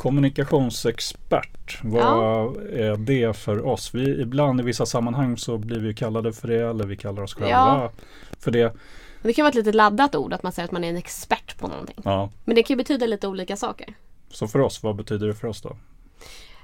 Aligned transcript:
Kommunikationsexpert, 0.00 1.78
vad 1.82 2.56
är 2.56 2.96
det 2.96 3.36
för 3.36 3.66
oss? 3.66 3.94
Vi, 3.94 4.20
ibland 4.20 4.60
i 4.60 4.62
vissa 4.64 4.86
sammanhang 4.86 5.36
så 5.36 5.58
blir 5.58 5.80
vi 5.80 5.94
kallade 5.94 6.32
för 6.32 6.48
det 6.48 6.60
eller 6.70 6.86
vi 6.86 6.96
kallar 6.96 7.22
oss 7.22 7.34
själva 7.34 7.50
Ja. 7.50 7.90
för 8.38 8.50
det. 8.50 8.72
Det 9.22 9.32
kan 9.32 9.42
vara 9.42 9.48
ett 9.48 9.54
lite 9.54 9.72
laddat 9.72 10.14
ord 10.14 10.32
att 10.32 10.42
man 10.42 10.52
säger 10.52 10.64
att 10.64 10.72
man 10.72 10.84
är 10.84 10.88
en 10.88 10.96
expert 10.96 11.58
på 11.58 11.68
någonting. 11.68 11.96
Ja. 12.04 12.30
Men 12.44 12.54
det 12.56 12.62
kan 12.62 12.74
ju 12.74 12.78
betyda 12.78 13.06
lite 13.06 13.28
olika 13.28 13.56
saker. 13.56 13.94
Så 14.28 14.48
för 14.48 14.58
oss, 14.58 14.82
vad 14.82 14.96
betyder 14.96 15.26
det 15.26 15.34
för 15.34 15.48
oss 15.48 15.62
då? 15.62 15.76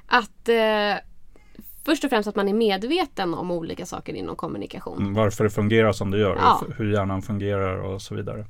Att 0.06 0.48
eh, 0.48 1.02
Först 1.84 2.04
och 2.04 2.10
främst 2.10 2.28
att 2.28 2.36
man 2.36 2.48
är 2.48 2.54
medveten 2.54 3.34
om 3.34 3.50
olika 3.50 3.86
saker 3.86 4.12
inom 4.14 4.36
kommunikation. 4.36 4.98
Mm, 4.98 5.14
Varför 5.14 5.44
det 5.44 5.50
fungerar 5.50 5.92
som 5.92 6.10
det 6.10 6.18
gör, 6.18 6.36
Ja. 6.36 6.62
hur 6.76 6.92
hjärnan 6.92 7.22
fungerar 7.22 7.76
och 7.76 8.02
så 8.02 8.14
vidare. 8.14 8.46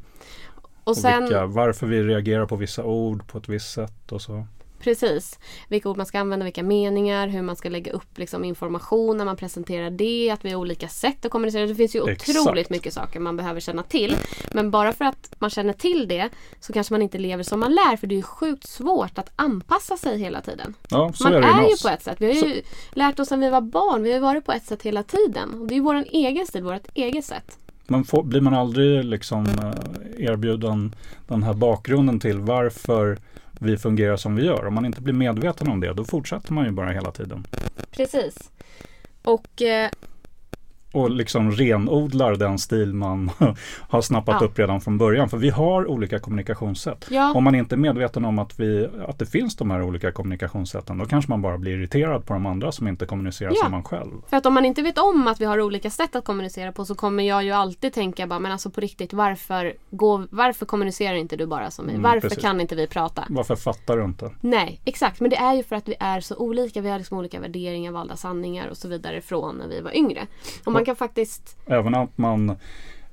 Och 0.64 0.88
Och 0.90 0.96
sen, 0.96 1.22
vilka, 1.22 1.46
varför 1.46 1.86
vi 1.86 2.02
reagerar 2.02 2.46
på 2.46 2.56
vissa 2.56 2.84
ord 2.84 3.26
på 3.26 3.38
ett 3.38 3.48
visst 3.48 3.72
sätt 3.72 4.12
och 4.12 4.22
så. 4.22 4.46
Precis, 4.86 5.38
vilka 5.68 5.88
ord 5.88 5.96
man 5.96 6.06
ska 6.06 6.20
använda, 6.20 6.44
vilka 6.44 6.62
meningar, 6.62 7.28
hur 7.28 7.42
man 7.42 7.56
ska 7.56 7.68
lägga 7.68 7.92
upp 7.92 8.18
liksom, 8.18 8.44
information 8.44 9.16
när 9.16 9.24
man 9.24 9.36
presenterar 9.36 9.90
det, 9.90 10.30
att 10.30 10.44
vi 10.44 10.50
har 10.50 10.60
olika 10.60 10.88
sätt 10.88 11.24
att 11.24 11.30
kommunicera. 11.30 11.66
Det 11.66 11.74
finns 11.74 11.96
ju 11.96 12.10
Exakt. 12.10 12.38
otroligt 12.38 12.70
mycket 12.70 12.92
saker 12.92 13.20
man 13.20 13.36
behöver 13.36 13.60
känna 13.60 13.82
till. 13.82 14.16
Men 14.52 14.70
bara 14.70 14.92
för 14.92 15.04
att 15.04 15.34
man 15.38 15.50
känner 15.50 15.72
till 15.72 16.08
det 16.08 16.28
så 16.60 16.72
kanske 16.72 16.94
man 16.94 17.02
inte 17.02 17.18
lever 17.18 17.42
som 17.42 17.60
man 17.60 17.74
lär 17.74 17.96
för 17.96 18.06
det 18.06 18.14
är 18.14 18.16
ju 18.16 18.22
sjukt 18.22 18.68
svårt 18.68 19.18
att 19.18 19.32
anpassa 19.36 19.96
sig 19.96 20.18
hela 20.18 20.40
tiden. 20.40 20.74
Ja, 20.88 21.12
så 21.14 21.24
Man 21.24 21.34
är 21.34 21.38
är, 21.38 21.70
ju 21.70 21.76
på 21.82 21.88
ett 21.88 22.02
sätt. 22.02 22.16
Vi 22.20 22.26
har 22.26 22.48
ju 22.48 22.62
lärt 22.90 23.20
oss 23.20 23.28
sedan 23.28 23.40
vi 23.40 23.50
var 23.50 23.60
barn. 23.60 24.02
Vi 24.02 24.12
har 24.12 24.20
varit 24.20 24.44
på 24.44 24.52
ett 24.52 24.66
sätt 24.66 24.82
hela 24.82 25.02
tiden. 25.02 25.66
Det 25.66 25.74
är 25.74 25.76
ju 25.76 25.82
vår 25.82 26.04
egen 26.10 26.46
stil, 26.46 26.62
vårt 26.62 26.88
eget 26.94 27.24
sätt. 27.24 27.58
Man 27.88 28.04
får, 28.04 28.22
blir 28.22 28.40
man 28.40 28.54
aldrig 28.54 29.04
liksom 29.04 29.46
eh, 29.46 30.24
erbjuden 30.24 30.94
den 31.26 31.42
här 31.42 31.54
bakgrunden 31.54 32.20
till 32.20 32.38
varför 32.38 33.18
vi 33.60 33.76
fungerar 33.76 34.16
som 34.16 34.36
vi 34.36 34.44
gör. 34.44 34.66
Om 34.66 34.74
man 34.74 34.84
inte 34.86 35.00
blir 35.00 35.14
medveten 35.14 35.68
om 35.68 35.80
det, 35.80 35.92
då 35.92 36.04
fortsätter 36.04 36.52
man 36.52 36.64
ju 36.64 36.70
bara 36.70 36.90
hela 36.90 37.10
tiden. 37.10 37.46
Precis. 37.90 38.50
Och 39.22 39.62
eh, 39.62 39.90
och 40.96 41.10
liksom 41.10 41.50
renodlar 41.52 42.34
den 42.36 42.58
stil 42.58 42.94
man 42.94 43.30
har 43.88 44.00
snappat 44.00 44.36
Ja. 44.40 44.46
upp 44.46 44.58
redan 44.58 44.80
från 44.80 44.98
början. 44.98 45.28
För 45.28 45.36
vi 45.36 45.50
har 45.50 45.86
olika 45.90 46.18
kommunikationssätt. 46.18 47.06
Ja. 47.10 47.32
Om 47.34 47.44
man 47.44 47.54
inte 47.54 47.74
är 47.74 47.76
medveten 47.76 48.24
om 48.24 48.38
att, 48.38 48.60
vi, 48.60 48.88
att 49.08 49.18
det 49.18 49.26
finns 49.26 49.56
de 49.56 49.70
här 49.70 49.82
olika 49.82 50.12
kommunikationssätten, 50.12 50.98
då 50.98 51.04
kanske 51.06 51.30
man 51.30 51.42
bara 51.42 51.58
blir 51.58 51.72
irriterad 51.72 52.26
på 52.26 52.32
de 52.32 52.46
andra 52.46 52.72
som 52.72 52.88
inte 52.88 53.06
kommunicerar 53.06 53.50
Ja. 53.54 53.62
som 53.62 53.70
man 53.70 53.84
själv. 53.84 54.12
för 54.30 54.36
att 54.36 54.46
om 54.46 54.54
man 54.54 54.64
inte 54.64 54.82
vet 54.82 54.98
om 54.98 55.28
att 55.28 55.40
vi 55.40 55.44
har 55.44 55.60
olika 55.60 55.90
sätt 55.90 56.16
att 56.16 56.24
kommunicera 56.24 56.72
på 56.72 56.84
så 56.84 56.94
kommer 56.94 57.24
jag 57.24 57.44
ju 57.44 57.50
alltid 57.52 57.92
tänka 57.92 58.26
bara, 58.26 58.38
men 58.38 58.52
alltså 58.52 58.70
på 58.70 58.80
riktigt, 58.80 59.12
varför, 59.12 59.72
gå, 59.90 60.26
varför 60.30 60.66
kommunicerar 60.66 61.14
inte 61.16 61.36
du 61.36 61.46
bara 61.46 61.70
som 61.70 61.84
mig? 61.86 61.94
Mm, 61.94 62.02
varför 62.02 62.28
precis. 62.28 62.42
kan 62.44 62.60
inte 62.60 62.74
vi 62.74 62.86
prata? 62.86 63.24
Varför 63.28 63.56
fattar 63.56 63.96
du 63.96 64.04
inte? 64.04 64.30
Nej, 64.40 64.80
exakt. 64.84 65.20
Men 65.20 65.30
det 65.30 65.36
är 65.36 65.54
ju 65.54 65.62
för 65.62 65.76
att 65.76 65.88
vi 65.88 65.94
är 66.00 66.20
så 66.20 66.36
olika. 66.36 66.80
Vi 66.80 66.88
har 66.90 66.98
liksom 66.98 67.18
olika 67.18 67.40
värderingar, 67.40 67.92
valda 67.92 68.16
sanningar 68.16 68.68
och 68.68 68.76
så 68.76 68.88
vidare 68.88 69.20
från 69.20 69.56
när 69.56 69.68
vi 69.68 69.80
var 69.80 69.96
yngre. 69.96 70.26
Och 70.64 70.72
man 70.72 70.84
kan 70.86 70.96
faktiskt 70.96 71.56
Även 71.66 71.94
att 71.94 72.18
man 72.18 72.50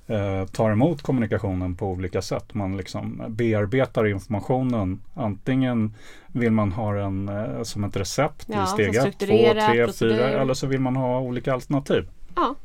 eh, 0.08 0.46
tar 0.52 0.72
emot 0.72 1.02
kommunikationen 1.02 1.76
på 1.76 1.88
olika 1.88 2.22
sätt. 2.22 2.54
Man 2.54 2.78
liksom 2.78 3.24
bearbetar 3.30 4.08
informationen. 4.08 5.02
Antingen 5.14 5.96
vill 6.28 6.52
man 6.52 6.72
ha 6.72 6.94
den 6.94 7.30
eh, 7.30 7.64
som 7.64 7.84
ett 7.84 7.96
recept 7.96 8.46
Ja, 8.48 8.64
i 8.64 8.68
steg 8.68 8.88
1, 8.88 8.94
2, 8.94 9.00
strukturerat, 9.02 9.72
3, 9.72 9.86
procedur. 9.86 10.18
4 10.18 10.42
eller 10.42 10.54
så 10.54 10.68
vill 10.68 10.80
man 10.80 10.96
ha 10.96 11.20
olika 11.20 11.54
alternativ. 11.54 12.10
Ja. 12.36 12.56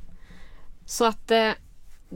Så 0.85 1.05
att 1.05 1.31
eh, 1.31 1.51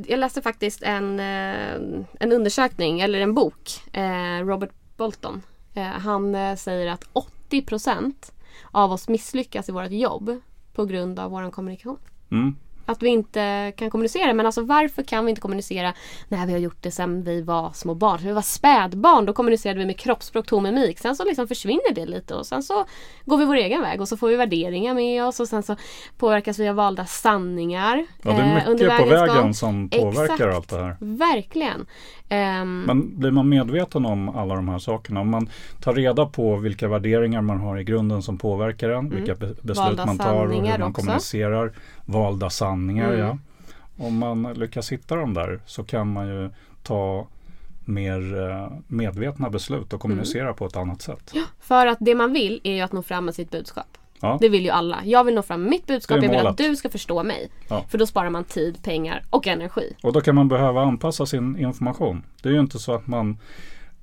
jag 0.06 0.19
läste 0.19 0.42
faktiskt 0.42 0.82
en, 0.82 1.20
eh, 1.20 2.04
en 2.20 2.32
undersökning, 2.32 3.00
eller 3.00 3.20
en 3.20 3.34
bok. 3.34 3.70
Robert 4.42 4.70
Bolton. 4.97 5.42
Han 5.98 6.56
säger 6.56 6.92
att 6.92 7.04
80% 7.50 8.32
av 8.70 8.92
oss 8.92 9.08
misslyckas 9.08 9.69
i 9.69 9.72
vårt 9.72 9.91
jobb 9.91 10.41
på 10.75 10.84
grund 10.84 11.19
av 11.19 11.31
vår 11.31 11.50
kommunikation. 11.50 11.98
Mm. 12.31 12.56
Att 12.87 13.03
vi 13.03 13.09
inte 13.09 13.72
kan 13.76 13.91
kommunicera. 13.91 14.32
Men 14.32 14.47
alltså 14.47 14.62
varför 14.62 15.03
kan 15.03 15.25
vi 15.25 15.31
inte 15.31 15.41
kommunicera 15.41 15.93
när 16.28 16.47
vi 16.47 16.53
har 16.53 16.59
gjort 16.60 16.82
det 16.82 16.91
sedan 16.91 17.22
vi 17.22 17.43
var 17.43 17.70
små 17.75 17.94
barn? 17.94 18.19
När 18.20 18.26
vi 18.28 18.32
var 18.34 18.43
spädbarn 18.43 19.26
då 19.26 19.32
kommunicerade 19.32 19.78
vi 19.78 19.87
med 19.87 19.98
kroppsspråk, 19.98 20.47
ton, 20.47 20.62
mimik. 20.62 20.98
Sen 20.98 21.16
så 21.16 21.25
liksom 21.25 21.48
försvinner 21.48 21.94
det 21.94 22.06
lite 22.06 22.34
och 22.34 22.47
sen 22.47 22.62
så 22.62 22.84
går 23.25 23.37
vi 23.37 23.44
vår 23.44 23.54
egen 23.56 23.81
väg 23.82 24.00
och 24.00 24.09
så 24.09 24.16
får 24.16 24.28
vi 24.28 24.37
värderingar 24.37 24.94
med 24.94 25.25
oss 25.25 25.41
och 25.41 25.48
sen 25.48 25.62
så 25.62 25.76
påverkas 26.19 26.59
vi 26.59 26.69
av 26.69 26.75
valda 26.76 27.06
sanningar. 27.06 28.06
Ja, 28.22 28.31
det 28.31 28.37
är 28.37 28.56
eh, 28.56 28.70
under 28.70 28.84
mycket 28.84 28.99
på 28.99 29.04
vägens 29.04 29.28
vägen 29.31 29.43
gång. 29.43 29.54
som 29.54 29.88
påverkar 29.91 30.34
Exakt. 30.34 30.54
allt 30.56 30.69
det 30.69 30.76
här. 30.76 30.97
Verkligen. 31.00 31.87
Ehm, 32.28 32.82
Men 32.82 33.19
blir 33.20 33.31
man 33.31 33.49
medveten 33.49 34.06
om 34.06 34.28
alla 34.28 34.54
de 34.54 34.69
här 34.69 34.78
sakerna, 34.78 35.20
om 35.20 35.31
man 35.31 35.49
tar 35.81 35.93
reda 35.94 36.26
på 36.26 36.56
vilka 36.56 36.88
värderingar 36.88 37.41
man 37.41 37.60
har 37.60 37.78
i 37.78 37.84
grunden 37.84 38.22
som 38.22 38.38
påverkar 38.38 38.91
en, 38.91 39.10
vilka 39.10 39.34
be- 39.34 39.54
beslut 39.62 39.93
Mm. 39.93 40.06
Man 40.06 40.19
tar 40.19 40.47
och 40.47 40.54
hur 40.54 40.78
man 40.78 40.82
också. 40.82 40.93
kommunicerar, 41.00 41.72
valda 42.04 42.50
sanningar, 42.50 43.08
Mm. 43.12 43.18
ja. 43.20 43.38
Om 43.96 44.18
man 44.18 44.42
lyckas 44.54 44.92
hitta 44.92 45.16
dem 45.16 45.34
där 45.34 45.60
så 45.66 45.84
kan 45.84 46.12
man 46.12 46.26
ju 46.28 46.50
ta 46.82 47.26
mer 47.84 48.48
eh, 48.50 48.72
medvetna 48.86 49.50
beslut 49.50 49.92
och 49.92 50.00
kommunicera 50.00 50.42
Mm. 50.42 50.54
på 50.54 50.66
ett 50.66 50.76
annat 50.76 51.02
sätt. 51.02 51.32
För 51.60 51.86
att 51.86 51.98
det 52.00 52.14
man 52.14 52.32
vill 52.32 52.60
är 52.64 52.72
ju 52.74 52.80
att 52.80 52.92
nå 52.92 53.02
fram 53.02 53.24
med 53.24 53.34
sitt 53.34 53.50
budskap. 53.50 53.98
Ja. 54.20 54.38
Det 54.40 54.48
vill 54.48 54.62
ju 54.64 54.70
alla. 54.70 54.98
Jag 55.04 55.24
vill 55.24 55.34
nå 55.34 55.42
fram 55.42 55.62
med 55.62 55.70
mitt 55.70 55.86
budskap. 55.86 56.22
Jag 56.22 56.30
vill 56.30 56.46
att 56.46 56.56
du 56.56 56.76
ska 56.76 56.88
förstå 56.88 57.22
mig. 57.22 57.50
Ja. 57.68 57.84
För 57.88 57.98
då 57.98 58.06
sparar 58.06 58.30
man 58.30 58.44
tid, 58.44 58.82
pengar 58.82 59.24
och 59.30 59.46
energi. 59.46 59.96
Och 60.02 60.12
då 60.12 60.20
kan 60.20 60.34
man 60.34 60.48
behöva 60.48 60.82
anpassa 60.82 61.26
sin 61.26 61.58
information. 61.58 62.22
Det 62.42 62.48
är 62.48 62.52
ju 62.52 62.60
inte 62.60 62.78
så 62.78 62.94
att 62.94 63.06
man 63.06 63.38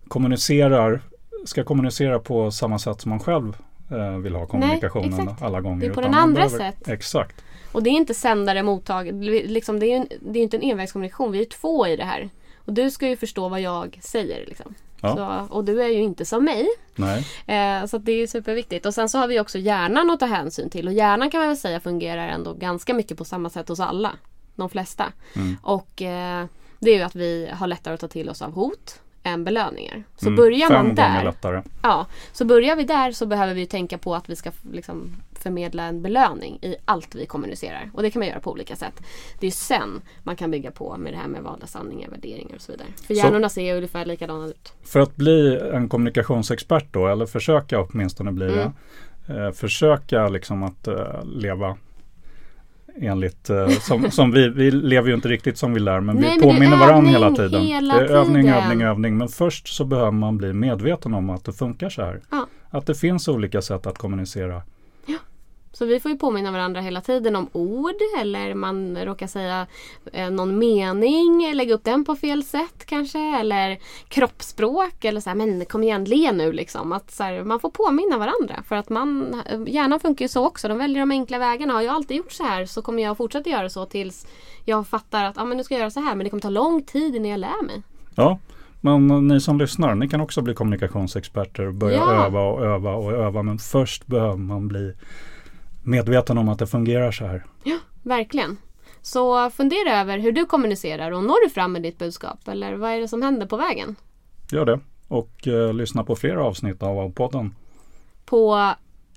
kommunicerar, 0.08 1.02
ska 1.46 1.64
kommunicera 1.64 2.20
på 2.20 2.52
samma 2.52 2.80
sätt 2.80 3.02
som 3.02 3.10
man 3.10 3.20
själv 3.20 3.58
eh, 3.92 4.18
vill 4.18 4.36
ha 4.36 4.46
kommunikationen 4.46 5.20
exakt. 5.20 5.42
alla 5.42 5.62
gånger. 5.62 5.80
Det 5.82 5.86
är 5.88 5.94
på 5.94 6.02
den 6.02 6.14
andra 6.14 6.36
behöver- 6.48 6.58
sätt. 6.72 6.88
Exakt. 6.88 7.44
Och 7.72 7.84
det 7.84 7.90
är 7.90 7.92
inte 7.92 8.14
sändare, 8.14 8.64
mottagare. 8.64 9.16
Liksom, 9.48 9.80
det 9.80 9.86
är 9.88 9.98
en, 9.98 10.08
det 10.22 10.40
är 10.40 10.44
inte 10.44 10.58
en 10.58 10.64
envägskommunikation. 10.64 11.32
Vi 11.32 11.42
är 11.42 11.46
två 11.46 11.88
i 11.88 11.96
det 11.96 12.04
här. 12.04 12.30
Och 12.66 12.74
du 12.74 12.92
ska 12.92 13.08
ju 13.08 13.18
förstå 13.18 13.50
vad 13.50 13.62
jag 13.62 14.00
säger. 14.02 14.46
Liksom. 14.46 14.76
Ja. 15.02 15.16
Så, 15.50 15.56
och 15.56 15.66
du 15.66 15.84
är 15.84 15.88
ju 15.88 16.02
inte 16.02 16.26
som 16.26 16.44
mig. 16.46 16.68
Nej. 16.96 17.26
Eh, 17.48 17.86
så 17.86 17.98
det 17.98 18.12
är 18.12 18.28
superviktigt. 18.28 18.86
Och 18.86 18.94
sen 18.94 19.10
så 19.10 19.18
har 19.18 19.28
vi 19.28 19.40
också 19.40 19.58
hjärnan 19.58 20.10
att 20.10 20.20
ta 20.20 20.26
hänsyn 20.26 20.70
till. 20.70 20.88
Och 20.88 20.94
hjärnan 20.94 21.30
kan 21.32 21.40
man 21.40 21.48
väl 21.48 21.58
säga 21.58 21.80
fungerar 21.80 22.28
ändå 22.28 22.54
ganska 22.54 22.94
mycket 22.94 23.18
på 23.18 23.26
samma 23.26 23.50
sätt 23.50 23.70
hos 23.70 23.80
alla. 23.80 24.12
De 24.56 24.70
flesta. 24.70 25.06
Mm. 25.36 25.58
Och 25.64 26.02
eh, 26.02 26.46
det 26.80 26.92
är 26.92 26.96
ju 26.96 27.02
att 27.02 27.16
vi 27.16 27.50
har 27.54 27.68
lättare 27.68 27.94
att 27.94 28.00
ta 28.00 28.08
till 28.08 28.30
oss 28.30 28.42
av 28.42 28.52
hot 28.52 29.00
än 29.24 29.44
belöningar. 29.44 30.04
Så 30.18 30.28
Mm, 30.28 30.36
börjar 30.38 30.70
man 30.70 30.96
där. 30.96 31.24
lättare. 31.24 31.62
Ja, 31.84 32.06
så 32.32 32.46
börjar 32.46 32.76
vi 32.76 32.84
där 32.84 33.12
så 33.12 33.26
behöver 33.26 33.54
vi 33.54 33.66
tänka 33.66 33.98
på 33.98 34.16
att 34.16 34.30
vi 34.30 34.36
ska 34.36 34.52
liksom 34.72 35.12
förmedla 35.40 35.84
en 35.84 36.02
belöning 36.02 36.60
i 36.62 36.76
allt 36.86 37.16
vi 37.16 37.26
kommunicerar. 37.26 37.90
Och 37.94 38.02
det 38.04 38.12
kan 38.12 38.20
man 38.20 38.28
göra 38.30 38.40
på 38.40 38.52
olika 38.52 38.76
sätt. 38.76 39.02
Det 39.40 39.48
är 39.48 39.52
sen 39.52 40.02
man 40.24 40.36
kan 40.36 40.52
bygga 40.52 40.72
på 40.72 40.98
med 40.98 41.14
det 41.14 41.18
här 41.18 41.28
med 41.28 41.44
valda 41.44 41.68
sanningar, 41.68 42.10
värderingar 42.10 42.56
och 42.56 42.62
så 42.62 42.72
vidare. 42.72 42.88
För 42.98 43.14
Så- 43.14 43.14
hjärnorna 43.14 43.50
ser 43.50 43.62
ju 43.62 43.74
ungefär 43.76 44.06
likadana 44.06 44.48
ut. 44.48 44.74
För 44.84 45.00
att 45.00 45.16
bli 45.16 45.60
en 45.74 45.90
kommunikationsexpert 45.90 46.88
då, 46.94 47.08
eller 47.08 47.26
försöka 47.26 47.82
åtminstone 47.82 48.32
bli 48.32 48.46
Mm. 48.54 48.72
det. 49.28 49.46
Eh, 49.46 49.52
försöka 49.52 50.28
liksom 50.30 50.64
att 50.64 50.88
eh, 50.88 51.24
leva 51.26 51.78
enligt 53.02 53.50
eh, 53.50 53.70
som, 53.70 54.12
som 54.12 54.32
vi, 54.32 54.50
vi 54.50 54.72
lever 54.72 55.08
ju 55.10 55.16
inte 55.16 55.28
riktigt 55.28 55.58
som 55.58 55.74
vi 55.74 55.80
lär 55.80 56.00
men 56.00 56.16
Nej, 56.16 56.30
vi 56.30 56.46
men 56.46 56.56
påminner 56.56 56.78
varandra 56.78 57.12
hela 57.12 57.32
tiden. 57.36 57.62
hela 57.62 57.96
det 57.96 58.06
är 58.06 58.10
övning, 58.10 58.44
tiden. 58.44 58.64
övning, 58.64 58.82
övning. 58.82 59.18
Men 59.18 59.28
först 59.28 59.68
så 59.68 59.86
behöver 59.86 60.12
man 60.12 60.38
bli 60.38 60.54
medveten 60.54 61.14
om 61.14 61.30
att 61.30 61.46
det 61.46 61.54
funkar 61.54 61.90
så 61.90 62.02
här. 62.02 62.20
Ja. 62.32 62.48
Att 62.70 62.86
det 62.86 62.96
finns 62.96 63.28
olika 63.28 63.62
sätt 63.62 63.88
att 63.88 63.98
kommunicera. 63.98 64.62
Så 65.80 65.86
vi 65.86 66.00
får 66.00 66.12
ju 66.12 66.18
påminna 66.18 66.52
varandra 66.52 66.82
hela 66.82 67.02
tiden 67.02 67.36
om 67.36 67.50
ord 67.52 67.96
eller 68.20 68.54
man 68.54 68.98
råkar 69.06 69.28
säga 69.28 69.68
eh, 70.14 70.30
någon 70.30 70.58
mening, 70.58 71.54
lägga 71.54 71.74
upp 71.74 71.84
den 71.84 72.06
på 72.06 72.16
fel 72.16 72.44
sätt 72.44 72.86
kanske 72.86 73.20
eller 73.20 73.78
kroppsspråk 74.08 75.06
eller 75.06 75.22
så 75.22 75.30
här, 75.30 75.38
men 75.38 75.66
kom 75.66 75.84
igen 75.84 76.04
le 76.04 76.32
nu 76.32 76.52
liksom. 76.52 76.92
Att 76.92 77.12
så 77.12 77.24
här, 77.24 77.44
man 77.44 77.60
får 77.60 77.70
påminna 77.70 78.18
varandra 78.18 78.64
för 78.68 78.76
att 78.76 78.90
man, 78.90 79.42
hjärnan 79.68 80.00
funkar 80.00 80.26
ju 80.26 80.30
så 80.30 80.46
också. 80.48 80.68
De 80.68 80.78
väljer 80.78 81.00
de 81.00 81.12
enkla 81.12 81.40
vägarna. 81.40 81.74
Har 81.74 81.82
jag 81.82 81.96
alltid 81.96 82.18
gjort 82.18 82.32
så 82.32 82.44
här 82.44 82.66
så 82.66 82.82
kommer 82.82 83.04
jag 83.04 83.18
fortsätta 83.18 83.50
göra 83.50 83.70
så 83.70 83.86
tills 83.86 84.28
jag 84.66 84.88
fattar 84.88 85.24
att 85.26 85.38
ah, 85.38 85.46
men 85.46 85.58
nu 85.58 85.64
ska 85.64 85.74
jag 85.74 85.80
göra 85.80 85.92
så 85.92 86.00
här 86.00 86.16
men 86.16 86.24
det 86.24 86.30
kommer 86.30 86.42
ta 86.42 86.50
lång 86.50 86.84
tid 86.84 87.16
innan 87.16 87.30
jag 87.32 87.40
lär 87.40 87.66
mig. 87.66 87.82
Ja, 88.16 88.40
men 88.82 89.28
ni 89.28 89.42
som 89.42 89.60
lyssnar, 89.60 89.96
ni 89.96 90.10
kan 90.10 90.22
också 90.22 90.42
bli 90.42 90.54
kommunikationsexperter 90.54 91.68
och 91.68 91.74
börja 91.74 91.96
Ja. 91.98 92.26
öva 92.26 92.42
och 92.42 92.66
öva 92.66 92.94
och 92.94 93.12
öva. 93.12 93.44
Men 93.44 93.58
först 93.58 94.08
behöver 94.08 94.38
man 94.38 94.68
bli 94.68 94.94
medveten 95.90 96.38
om 96.38 96.50
att 96.50 96.60
det 96.60 96.68
fungerar 96.68 97.12
så 97.12 97.26
här. 97.26 97.46
Verkligen. 98.04 98.58
Så 99.02 99.50
fundera 99.50 100.00
över 100.02 100.18
hur 100.20 100.32
du 100.32 100.46
kommunicerar 100.46 101.12
och 101.12 101.24
når 101.24 101.44
du 101.46 101.50
fram 101.50 101.72
med 101.72 101.82
ditt 101.82 101.98
budskap 101.98 102.48
eller 102.48 102.74
vad 102.74 102.92
är 102.92 103.00
det 103.00 103.08
som 103.08 103.22
händer 103.22 103.46
på 103.48 103.58
vägen? 103.58 103.96
Gör 104.52 104.66
det. 104.66 104.80
Och 105.08 105.48
eh, 105.48 105.74
lyssna 105.74 106.04
på 106.04 106.16
flera 106.16 106.44
avsnitt 106.44 106.84
av 106.84 106.96
Wow-podden. 106.96 107.50
på 108.26 108.70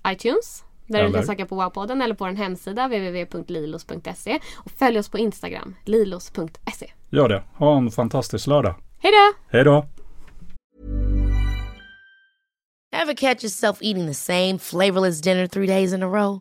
iTunes 0.09 0.65
där 0.87 0.99
du 0.99 1.05
Eller? 1.05 1.19
kan 1.19 1.27
söka 1.27 1.47
på 1.47 1.55
Wowpodden 1.57 2.03
eller 2.03 2.15
på 2.15 2.25
vår 2.25 2.33
hemsida 2.33 2.87
www.lilos.se 2.89 4.39
och 4.57 4.71
följ 4.71 4.99
oss 4.99 5.09
på 5.09 5.19
Instagram 5.19 5.75
lilos.se. 5.85 6.91
Gör 7.11 7.29
det. 7.29 7.43
Ha 7.57 7.77
en 7.77 7.91
fantastisk 7.91 8.47
lördag. 8.47 8.75
Hej 8.99 9.13
då! 9.13 9.39
Hej 9.57 9.65
då! 9.65 9.87
Ever 13.03 13.15
catch 13.15 13.45
yourself 13.45 13.79
eating 13.81 14.07
the 14.07 14.15
same 14.15 14.59
flavorless 14.59 15.21
dinner 15.23 15.47
three 15.47 15.67
days 15.67 15.93
in 15.93 16.03
a 16.03 16.07
row? 16.07 16.41